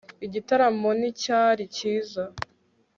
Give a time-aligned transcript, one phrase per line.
[0.25, 2.23] igitaramo nticyari cyiza